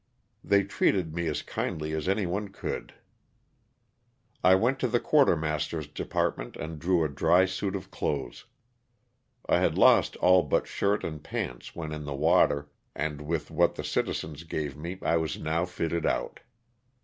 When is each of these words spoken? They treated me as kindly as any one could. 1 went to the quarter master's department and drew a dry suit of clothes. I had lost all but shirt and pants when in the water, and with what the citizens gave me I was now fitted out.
They 0.43 0.63
treated 0.63 1.13
me 1.13 1.27
as 1.27 1.43
kindly 1.43 1.91
as 1.91 2.09
any 2.09 2.25
one 2.25 2.47
could. 2.47 2.95
1 4.41 4.59
went 4.59 4.79
to 4.79 4.87
the 4.87 4.99
quarter 4.99 5.35
master's 5.35 5.85
department 5.85 6.55
and 6.55 6.79
drew 6.79 7.03
a 7.03 7.07
dry 7.07 7.45
suit 7.45 7.75
of 7.75 7.91
clothes. 7.91 8.45
I 9.45 9.59
had 9.59 9.77
lost 9.77 10.15
all 10.15 10.41
but 10.41 10.65
shirt 10.65 11.03
and 11.03 11.23
pants 11.23 11.75
when 11.75 11.91
in 11.91 12.05
the 12.05 12.15
water, 12.15 12.71
and 12.95 13.21
with 13.21 13.51
what 13.51 13.75
the 13.75 13.83
citizens 13.83 14.43
gave 14.43 14.75
me 14.75 14.97
I 15.03 15.17
was 15.17 15.37
now 15.37 15.65
fitted 15.65 16.07
out. 16.07 16.39